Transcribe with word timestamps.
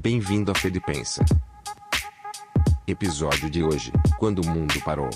Bem-vindo 0.00 0.52
a 0.52 0.54
Fede 0.54 0.80
Pensa. 0.80 1.24
Episódio 2.86 3.50
de 3.50 3.64
hoje: 3.64 3.90
Quando 4.16 4.38
o 4.38 4.48
mundo 4.48 4.74
parou. 4.84 5.10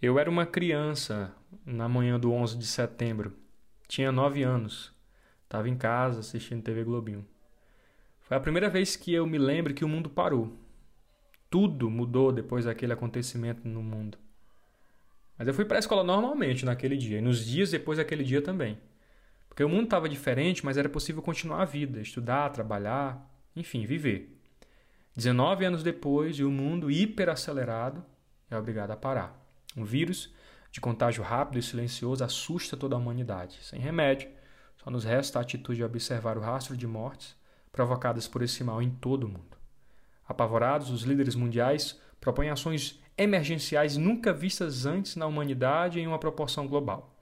Eu 0.00 0.18
era 0.18 0.30
uma 0.30 0.46
criança 0.46 1.34
na 1.64 1.86
manhã 1.86 2.18
do 2.18 2.32
11 2.32 2.56
de 2.56 2.66
setembro. 2.66 3.36
Tinha 3.86 4.10
nove 4.10 4.42
anos. 4.42 4.94
Estava 5.44 5.68
em 5.68 5.76
casa 5.76 6.20
assistindo 6.20 6.62
TV 6.62 6.84
Globinho. 6.84 7.26
Foi 8.22 8.34
a 8.34 8.40
primeira 8.40 8.70
vez 8.70 8.96
que 8.96 9.12
eu 9.12 9.26
me 9.26 9.36
lembro 9.36 9.74
que 9.74 9.84
o 9.84 9.88
mundo 9.88 10.08
parou. 10.08 10.56
Tudo 11.50 11.90
mudou 11.90 12.32
depois 12.32 12.64
daquele 12.64 12.94
acontecimento 12.94 13.68
no 13.68 13.82
mundo. 13.82 14.16
Mas 15.36 15.46
eu 15.46 15.52
fui 15.52 15.66
para 15.66 15.76
a 15.76 15.80
escola 15.80 16.02
normalmente 16.02 16.64
naquele 16.64 16.96
dia, 16.96 17.18
e 17.18 17.22
nos 17.22 17.44
dias 17.44 17.70
depois 17.70 17.98
daquele 17.98 18.24
dia 18.24 18.40
também. 18.40 18.78
Porque 19.50 19.62
o 19.62 19.68
mundo 19.68 19.84
estava 19.84 20.08
diferente, 20.08 20.64
mas 20.64 20.78
era 20.78 20.88
possível 20.88 21.20
continuar 21.20 21.60
a 21.60 21.66
vida, 21.66 22.00
estudar, 22.00 22.48
trabalhar, 22.50 23.29
enfim, 23.54 23.86
viver. 23.86 24.36
19 25.16 25.64
anos 25.64 25.82
depois, 25.82 26.38
e 26.38 26.44
o 26.44 26.50
mundo 26.50 26.90
hiperacelerado 26.90 28.04
é 28.50 28.56
obrigado 28.56 28.90
a 28.90 28.96
parar. 28.96 29.38
Um 29.76 29.84
vírus 29.84 30.32
de 30.70 30.80
contágio 30.80 31.22
rápido 31.22 31.58
e 31.58 31.62
silencioso 31.62 32.24
assusta 32.24 32.76
toda 32.76 32.94
a 32.94 32.98
humanidade. 32.98 33.58
Sem 33.62 33.80
remédio, 33.80 34.28
só 34.82 34.90
nos 34.90 35.04
resta 35.04 35.38
a 35.38 35.42
atitude 35.42 35.78
de 35.78 35.84
observar 35.84 36.38
o 36.38 36.40
rastro 36.40 36.76
de 36.76 36.86
mortes 36.86 37.36
provocadas 37.72 38.26
por 38.26 38.42
esse 38.42 38.64
mal 38.64 38.80
em 38.80 38.90
todo 38.90 39.24
o 39.24 39.28
mundo. 39.28 39.56
Apavorados, 40.26 40.90
os 40.90 41.02
líderes 41.02 41.34
mundiais 41.34 42.00
propõem 42.20 42.50
ações 42.50 43.00
emergenciais 43.18 43.96
nunca 43.96 44.32
vistas 44.32 44.86
antes 44.86 45.16
na 45.16 45.26
humanidade 45.26 46.00
em 46.00 46.06
uma 46.06 46.18
proporção 46.18 46.66
global. 46.66 47.14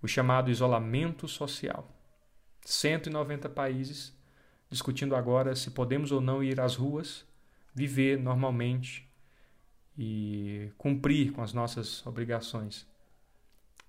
O 0.00 0.08
chamado 0.08 0.50
isolamento 0.50 1.26
social. 1.28 1.90
190 2.64 3.48
países 3.48 4.15
discutindo 4.70 5.14
agora 5.14 5.54
se 5.54 5.70
podemos 5.70 6.12
ou 6.12 6.20
não 6.20 6.42
ir 6.42 6.60
às 6.60 6.74
ruas, 6.74 7.24
viver 7.74 8.18
normalmente 8.18 9.08
e 9.96 10.70
cumprir 10.76 11.32
com 11.32 11.42
as 11.42 11.52
nossas 11.52 12.04
obrigações. 12.06 12.86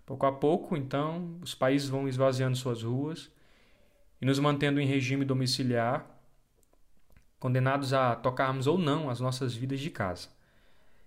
Pouco 0.05 0.25
a 0.25 0.31
pouco, 0.31 0.77
então, 0.77 1.37
os 1.41 1.53
países 1.53 1.89
vão 1.89 2.07
esvaziando 2.07 2.55
suas 2.55 2.83
ruas 2.83 3.29
e 4.21 4.25
nos 4.25 4.39
mantendo 4.39 4.79
em 4.79 4.85
regime 4.85 5.25
domiciliar, 5.25 6.05
condenados 7.39 7.93
a 7.93 8.15
tocarmos 8.15 8.67
ou 8.67 8.77
não 8.77 9.09
as 9.09 9.19
nossas 9.19 9.53
vidas 9.53 9.79
de 9.79 9.89
casa. 9.89 10.29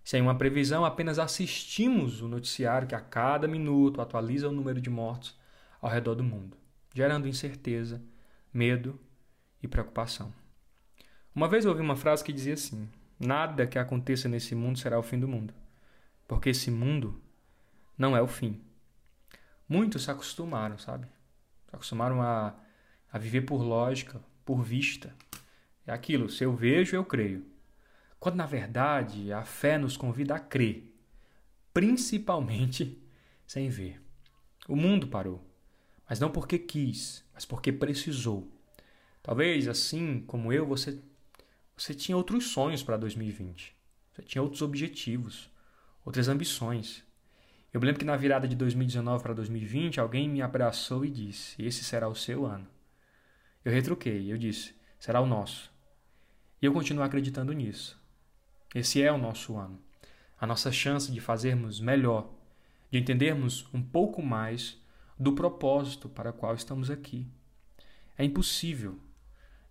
Sem 0.04 0.20
uma 0.20 0.34
previsão, 0.34 0.84
apenas 0.84 1.18
assistimos 1.18 2.20
o 2.20 2.28
noticiário 2.28 2.88
que 2.88 2.94
a 2.94 3.00
cada 3.00 3.48
minuto 3.48 4.00
atualiza 4.00 4.48
o 4.48 4.52
número 4.52 4.80
de 4.80 4.90
mortos 4.90 5.38
ao 5.80 5.90
redor 5.90 6.14
do 6.14 6.24
mundo, 6.24 6.56
gerando 6.94 7.28
incerteza, 7.28 8.02
medo 8.52 8.98
e 9.62 9.68
preocupação. 9.68 10.32
Uma 11.34 11.48
vez 11.48 11.64
ouvi 11.64 11.80
uma 11.80 11.96
frase 11.96 12.24
que 12.24 12.32
dizia 12.32 12.54
assim: 12.54 12.88
Nada 13.18 13.66
que 13.66 13.78
aconteça 13.78 14.28
nesse 14.28 14.54
mundo 14.54 14.78
será 14.78 14.98
o 14.98 15.02
fim 15.02 15.18
do 15.18 15.28
mundo, 15.28 15.52
porque 16.26 16.50
esse 16.50 16.70
mundo 16.70 17.20
não 17.96 18.16
é 18.16 18.22
o 18.22 18.26
fim. 18.26 18.60
Muitos 19.68 20.04
se 20.04 20.10
acostumaram, 20.10 20.78
sabe? 20.78 21.06
Se 21.68 21.76
acostumaram 21.76 22.22
a, 22.22 22.54
a 23.12 23.18
viver 23.18 23.42
por 23.42 23.62
lógica, 23.62 24.20
por 24.44 24.62
vista. 24.62 25.14
É 25.86 25.92
aquilo, 25.92 26.28
se 26.28 26.44
eu 26.44 26.54
vejo, 26.54 26.96
eu 26.96 27.04
creio. 27.04 27.46
Quando 28.18 28.36
na 28.36 28.46
verdade 28.46 29.32
a 29.32 29.44
fé 29.44 29.78
nos 29.78 29.96
convida 29.96 30.34
a 30.34 30.38
crer, 30.40 30.92
principalmente 31.72 33.02
sem 33.46 33.68
ver. 33.68 34.00
O 34.68 34.76
mundo 34.76 35.08
parou, 35.08 35.44
mas 36.08 36.18
não 36.20 36.30
porque 36.30 36.58
quis, 36.58 37.24
mas 37.32 37.44
porque 37.44 37.72
precisou. 37.72 38.50
Talvez 39.30 39.68
assim 39.68 40.24
como 40.26 40.52
eu, 40.52 40.66
você 40.66 41.00
você 41.76 41.94
tinha 41.94 42.16
outros 42.16 42.48
sonhos 42.48 42.82
para 42.82 42.96
2020. 42.96 43.76
Você 44.10 44.22
tinha 44.22 44.42
outros 44.42 44.60
objetivos, 44.60 45.48
outras 46.04 46.26
ambições. 46.26 47.04
Eu 47.72 47.78
me 47.78 47.86
lembro 47.86 48.00
que 48.00 48.04
na 48.04 48.16
virada 48.16 48.48
de 48.48 48.56
2019 48.56 49.22
para 49.22 49.32
2020, 49.32 50.00
alguém 50.00 50.28
me 50.28 50.42
abraçou 50.42 51.04
e 51.04 51.10
disse: 51.10 51.62
"Esse 51.62 51.84
será 51.84 52.08
o 52.08 52.14
seu 52.16 52.44
ano". 52.44 52.66
Eu 53.64 53.70
retruquei, 53.70 54.32
eu 54.32 54.36
disse: 54.36 54.74
"Será 54.98 55.20
o 55.20 55.26
nosso". 55.26 55.72
E 56.60 56.66
eu 56.66 56.72
continuo 56.72 57.04
acreditando 57.04 57.52
nisso. 57.52 57.96
Esse 58.74 59.00
é 59.00 59.12
o 59.12 59.16
nosso 59.16 59.56
ano. 59.56 59.80
A 60.40 60.44
nossa 60.44 60.72
chance 60.72 61.12
de 61.12 61.20
fazermos 61.20 61.78
melhor, 61.78 62.28
de 62.90 62.98
entendermos 62.98 63.64
um 63.72 63.80
pouco 63.80 64.20
mais 64.20 64.76
do 65.16 65.34
propósito 65.34 66.08
para 66.08 66.30
o 66.30 66.34
qual 66.34 66.56
estamos 66.56 66.90
aqui. 66.90 67.28
É 68.18 68.24
impossível 68.24 68.98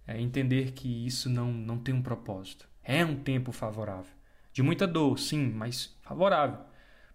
é 0.10 0.20
entender 0.20 0.72
que 0.72 1.06
isso 1.06 1.30
não, 1.30 1.52
não 1.52 1.78
tem 1.78 1.94
um 1.94 2.02
propósito. 2.02 2.68
É 2.84 3.06
um 3.06 3.16
tempo 3.16 3.52
favorável. 3.52 4.12
De 4.52 4.64
muita 4.64 4.88
dor, 4.88 5.20
sim, 5.20 5.52
mas 5.52 5.96
favorável. 6.02 6.60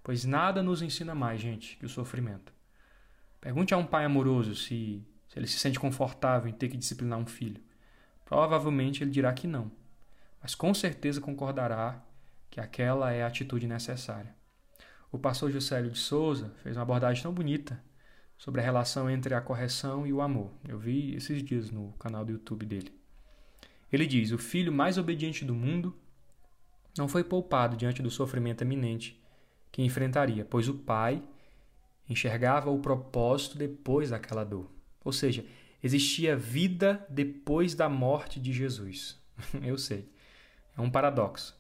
Pois 0.03 0.25
nada 0.25 0.63
nos 0.63 0.81
ensina 0.81 1.15
mais, 1.15 1.41
gente, 1.41 1.77
que 1.77 1.85
o 1.85 1.89
sofrimento. 1.89 2.53
Pergunte 3.41 3.75
a 3.75 3.77
um 3.77 3.85
pai 3.85 4.05
amoroso 4.05 4.55
se, 4.55 5.03
se 5.29 5.39
ele 5.39 5.47
se 5.47 5.59
sente 5.59 5.81
confortável 5.81 6.49
em 6.49 6.53
ter 6.53 6.69
que 6.69 6.77
disciplinar 6.77 7.19
um 7.19 7.27
filho. 7.27 7.61
Provavelmente 8.25 9.03
ele 9.03 9.11
dirá 9.11 9.33
que 9.33 9.47
não, 9.47 9.71
mas 10.41 10.55
com 10.55 10.73
certeza 10.73 11.21
concordará 11.21 12.01
que 12.49 12.61
aquela 12.61 13.13
é 13.13 13.23
a 13.23 13.27
atitude 13.27 13.67
necessária. 13.67 14.35
O 15.11 15.19
pastor 15.19 15.51
Juscelio 15.51 15.91
de 15.91 15.99
Souza 15.99 16.55
fez 16.63 16.77
uma 16.77 16.83
abordagem 16.83 17.23
tão 17.23 17.33
bonita 17.33 17.83
sobre 18.37 18.61
a 18.61 18.65
relação 18.65 19.09
entre 19.09 19.35
a 19.35 19.41
correção 19.41 20.07
e 20.07 20.13
o 20.13 20.21
amor. 20.21 20.51
Eu 20.69 20.79
vi 20.79 21.15
esses 21.15 21.43
dias 21.43 21.71
no 21.71 21.93
canal 21.93 22.25
do 22.25 22.33
YouTube 22.33 22.67
dele. 22.67 22.93
Ele 23.93 24.07
diz: 24.07 24.33
O 24.33 24.39
filho 24.39 24.73
mais 24.73 24.99
obediente 24.99 25.45
do 25.45 25.55
mundo 25.55 25.97
não 26.97 27.09
foi 27.09 27.25
poupado 27.25 27.77
diante 27.77 28.03
do 28.03 28.11
sofrimento 28.11 28.63
eminente 28.63 29.21
que 29.71 29.83
enfrentaria, 29.83 30.45
pois 30.45 30.69
o 30.69 30.75
pai 30.75 31.23
enxergava 32.09 32.71
o 32.71 32.79
propósito 32.79 33.59
depois 33.59 34.11
daquela 34.11 34.45
dor. 34.45 34.71
Ou 35.05 35.13
seja, 35.13 35.45
existia 35.83 36.37
vida 36.37 37.05
depois 37.09 37.75
da 37.75 37.89
morte 37.89 38.41
de 38.41 38.53
Jesus. 38.53 39.21
Eu 39.63 39.77
sei, 39.79 40.09
é 40.77 40.81
um 40.81 40.91
paradoxo. 40.91 41.59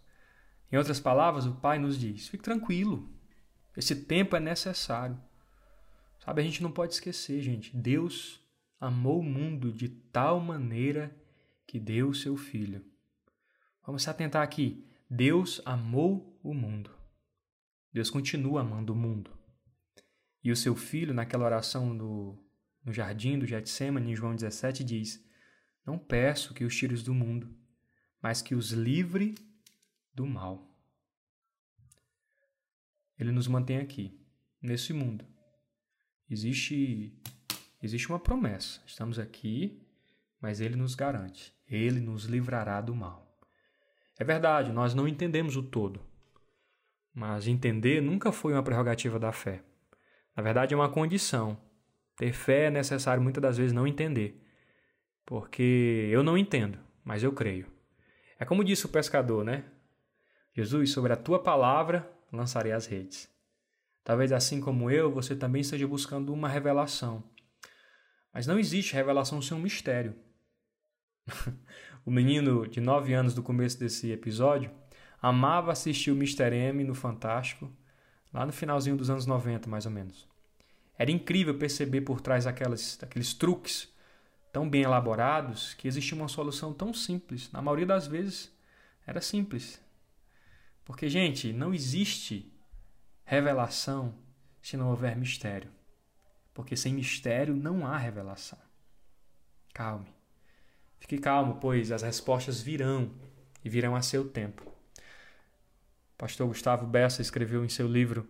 Em 0.71 0.77
outras 0.77 1.01
palavras, 1.01 1.47
o 1.47 1.55
pai 1.55 1.79
nos 1.79 1.99
diz: 1.99 2.29
fique 2.29 2.43
tranquilo, 2.43 3.09
esse 3.77 3.95
tempo 3.95 4.37
é 4.37 4.41
necessário. 4.41 5.19
Sabe, 6.25 6.41
a 6.41 6.45
gente 6.45 6.62
não 6.62 6.73
pode 6.73 6.95
esquecer, 6.95 7.43
gente. 7.43 7.77
Deus 7.77 8.41
amou 8.81 9.21
o 9.21 9.25
mundo 9.25 9.71
de 9.71 9.89
tal 9.89 10.41
maneira 10.41 11.15
que 11.67 11.79
deu 11.79 12.09
o 12.09 12.15
seu 12.15 12.37
filho. 12.37 12.85
Vamos 13.85 14.05
se 14.05 14.11
atentar 14.11 14.43
aqui. 14.43 14.87
Deus 15.09 15.61
amou 15.67 16.39
o 16.43 16.55
mundo. 16.55 16.91
Deus 17.93 18.09
continua 18.09 18.63
amando 18.63 18.95
o 18.95 18.97
mundo. 18.97 19.31
E 20.43 20.51
o 20.51 20.57
seu 20.57 20.75
filho, 20.75 21.13
naquela 21.13 21.45
oração 21.45 21.97
do, 21.97 22.39
no 22.83 22.93
jardim 22.93 23.39
do 23.39 23.47
Getsemane, 23.47 24.13
em 24.13 24.17
João 24.17 24.34
17, 24.34 24.83
diz: 24.83 25.23
Não 25.84 25.99
peço 25.99 26.55
que 26.55 26.65
os 26.65 26.75
tires 26.75 27.03
do 27.03 27.13
mundo, 27.13 27.55
mas 28.21 28.41
que 28.41 28.55
os 28.55 28.73
livre 28.73 29.34
do 30.15 30.27
mal. 30.27 30.75
Ele 33.19 33.31
nos 33.31 33.47
mantém 33.47 33.79
aqui, 33.79 34.19
nesse 34.61 34.93
mundo, 34.93 35.25
existe 36.29 37.12
existe 37.83 38.09
uma 38.09 38.19
promessa. 38.19 38.81
Estamos 38.87 39.19
aqui, 39.19 39.83
mas 40.41 40.61
ele 40.61 40.77
nos 40.77 40.95
garante. 40.95 41.55
Ele 41.69 42.01
nos 42.01 42.25
livrará 42.25 42.81
do 42.81 42.95
mal. 42.95 43.39
É 44.19 44.25
verdade, 44.25 44.73
nós 44.73 44.95
não 44.95 45.09
entendemos 45.09 45.57
o 45.57 45.63
todo. 45.63 46.01
Mas 47.13 47.47
entender 47.47 48.01
nunca 48.01 48.33
foi 48.33 48.53
uma 48.53 48.63
prerrogativa 48.63 49.19
da 49.19 49.33
fé. 49.33 49.63
Na 50.37 50.43
verdade, 50.43 50.75
é 50.75 50.77
uma 50.77 50.89
condição. 50.89 51.59
Ter 52.17 52.33
fé 52.33 52.66
é 52.66 52.71
necessário 52.71 53.22
muitas 53.22 53.43
das 53.43 53.57
vezes 53.57 53.72
não 53.72 53.87
entender. 53.87 54.43
Porque 55.25 56.09
eu 56.10 56.22
não 56.22 56.37
entendo, 56.37 56.78
mas 57.04 57.22
eu 57.22 57.33
creio. 57.33 57.66
É 58.39 58.45
como 58.45 58.65
disse 58.65 58.87
o 58.87 58.89
pescador, 58.91 59.45
né? 59.45 59.65
Jesus, 60.53 60.93
sobre 60.93 61.13
a 61.13 61.16
tua 61.16 61.43
palavra 61.43 62.09
lançarei 62.33 62.72
as 62.72 62.87
redes. 62.87 63.28
Talvez 64.04 64.30
assim 64.33 64.60
como 64.60 64.91
eu, 64.91 65.10
você 65.10 65.34
também 65.34 65.62
esteja 65.62 65.89
buscando 65.89 66.33
uma 66.33 66.47
revelação. 66.47 67.24
Mas 68.33 68.47
não 68.47 68.59
existe 68.59 68.92
revelação 68.92 69.41
sem 69.41 69.56
um 69.56 69.60
mistério. 69.60 70.15
o 72.04 72.10
menino 72.10 72.68
de 72.68 72.83
9 72.83 73.15
anos 73.15 73.34
do 73.34 73.42
começo 73.42 73.78
desse 73.78 74.12
episódio 74.12 74.71
amava 75.22 75.72
assistir 75.72 76.10
o 76.10 76.16
Mr. 76.16 76.54
M 76.54 76.84
no 76.84 76.95
Fantástico, 76.95 77.72
lá 78.30 78.45
no 78.45 78.53
finalzinho 78.53 78.97
dos 78.97 79.09
anos 79.09 79.24
90, 79.24 79.71
mais 79.71 79.86
ou 79.86 79.92
menos. 79.92 80.28
Era 80.98 81.10
incrível 81.10 81.57
perceber 81.57 82.03
por 82.03 82.21
trás 82.21 82.45
daquelas, 82.45 82.98
daqueles 82.98 83.33
truques 83.33 83.89
tão 84.53 84.68
bem 84.68 84.83
elaborados 84.83 85.72
que 85.74 85.89
existia 85.89 86.16
uma 86.16 86.28
solução 86.28 86.74
tão 86.74 86.92
simples. 86.92 87.50
Na 87.50 87.62
maioria 87.62 87.86
das 87.86 88.07
vezes, 88.07 88.53
era 89.07 89.21
simples. 89.21 89.80
Porque, 90.84 91.09
gente, 91.09 91.53
não 91.53 91.72
existe 91.72 92.53
revelação 93.24 94.15
se 94.62 94.76
não 94.76 94.91
houver 94.91 95.16
mistério. 95.16 95.71
Porque 96.53 96.76
sem 96.76 96.94
mistério 96.94 97.54
não 97.54 97.86
há 97.86 97.97
revelação. 97.97 98.59
Calme. 99.72 100.06
Fique 101.00 101.18
calmo, 101.18 101.56
pois 101.60 101.91
as 101.91 102.03
respostas 102.03 102.62
virão 102.62 103.10
e 103.65 103.68
virão 103.68 103.97
a 103.97 104.03
seu 104.03 104.28
tempo. 104.28 104.71
pastor 106.16 106.47
Gustavo 106.47 106.86
Bessa 106.86 107.21
escreveu 107.21 107.65
em 107.65 107.68
seu 107.68 107.86
livro: 107.86 108.26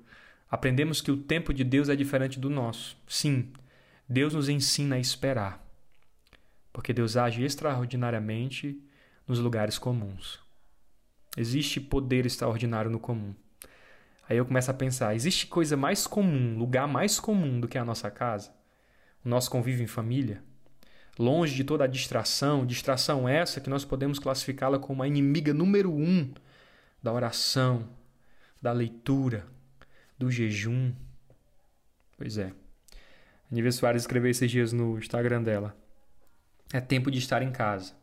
Aprendemos 0.50 1.00
que 1.00 1.10
o 1.10 1.16
tempo 1.16 1.52
de 1.52 1.62
Deus 1.62 1.88
é 1.88 1.94
diferente 1.94 2.40
do 2.40 2.48
nosso. 2.48 2.96
Sim, 3.06 3.52
Deus 4.08 4.34
nos 4.34 4.48
ensina 4.48 4.96
a 4.96 4.98
esperar, 4.98 5.64
porque 6.72 6.92
Deus 6.92 7.16
age 7.16 7.44
extraordinariamente 7.44 8.82
nos 9.26 9.38
lugares 9.38 9.78
comuns. 9.78 10.40
Existe 11.36 11.80
poder 11.80 12.26
extraordinário 12.26 12.90
no 12.90 12.98
comum. 12.98 13.34
Aí 14.28 14.36
eu 14.36 14.46
começo 14.46 14.70
a 14.70 14.74
pensar: 14.74 15.14
existe 15.14 15.46
coisa 15.46 15.76
mais 15.76 16.06
comum, 16.06 16.58
lugar 16.58 16.88
mais 16.88 17.20
comum 17.20 17.60
do 17.60 17.68
que 17.68 17.78
a 17.78 17.84
nossa 17.84 18.10
casa? 18.10 18.52
O 19.24 19.28
nosso 19.28 19.50
convívio 19.50 19.84
em 19.84 19.88
família? 19.88 20.42
Longe 21.18 21.54
de 21.54 21.62
toda 21.62 21.84
a 21.84 21.86
distração, 21.86 22.66
distração 22.66 23.28
essa 23.28 23.60
que 23.60 23.70
nós 23.70 23.84
podemos 23.84 24.18
classificá-la 24.18 24.78
como 24.78 25.02
a 25.02 25.06
inimiga 25.06 25.54
número 25.54 25.92
um 25.92 26.32
da 27.02 27.12
oração, 27.12 27.88
da 28.60 28.72
leitura, 28.72 29.46
do 30.18 30.30
jejum. 30.30 30.92
Pois 32.16 32.36
é. 32.38 32.46
A 32.46 33.54
Nive 33.54 33.70
Soares 33.70 34.02
escreveu 34.02 34.30
esses 34.30 34.50
dias 34.50 34.72
no 34.72 34.98
Instagram 34.98 35.42
dela. 35.42 35.76
É 36.72 36.80
tempo 36.80 37.10
de 37.10 37.18
estar 37.18 37.42
em 37.42 37.52
casa 37.52 37.94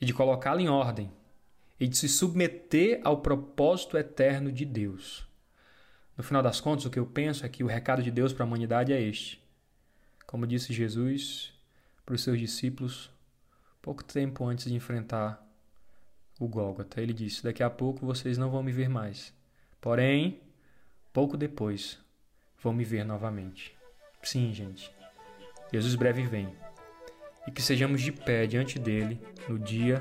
e 0.00 0.06
de 0.06 0.14
colocá-la 0.14 0.60
em 0.60 0.68
ordem 0.68 1.10
e 1.82 1.88
de 1.88 1.98
se 1.98 2.08
submeter 2.08 3.00
ao 3.02 3.22
propósito 3.22 3.98
eterno 3.98 4.52
de 4.52 4.64
Deus. 4.64 5.26
No 6.16 6.22
final 6.22 6.40
das 6.40 6.60
contas, 6.60 6.84
o 6.84 6.90
que 6.90 6.98
eu 7.00 7.04
penso 7.04 7.44
é 7.44 7.48
que 7.48 7.64
o 7.64 7.66
recado 7.66 8.04
de 8.04 8.10
Deus 8.12 8.32
para 8.32 8.44
a 8.44 8.46
humanidade 8.46 8.92
é 8.92 9.02
este. 9.02 9.42
Como 10.24 10.46
disse 10.46 10.72
Jesus 10.72 11.52
para 12.06 12.14
os 12.14 12.22
seus 12.22 12.38
discípulos 12.38 13.10
pouco 13.82 14.04
tempo 14.04 14.46
antes 14.46 14.66
de 14.66 14.76
enfrentar 14.76 15.44
o 16.38 16.46
Gólgota, 16.46 17.00
ele 17.00 17.12
disse: 17.12 17.42
Daqui 17.42 17.64
a 17.64 17.70
pouco 17.70 18.06
vocês 18.06 18.38
não 18.38 18.48
vão 18.48 18.62
me 18.62 18.70
ver 18.70 18.88
mais. 18.88 19.34
Porém, 19.80 20.40
pouco 21.12 21.36
depois, 21.36 21.98
vão 22.62 22.72
me 22.72 22.84
ver 22.84 23.04
novamente. 23.04 23.76
Sim, 24.22 24.54
gente. 24.54 24.88
Jesus 25.72 25.96
breve 25.96 26.22
vem. 26.28 26.54
E 27.44 27.50
que 27.50 27.60
sejamos 27.60 28.00
de 28.00 28.12
pé 28.12 28.46
diante 28.46 28.78
dele 28.78 29.20
no 29.48 29.58
dia 29.58 30.00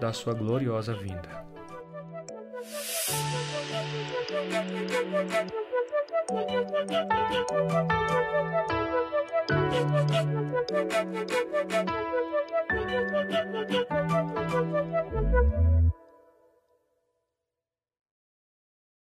da 0.00 0.12
sua 0.12 0.34
gloriosa 0.34 0.92
vinda. 0.92 1.44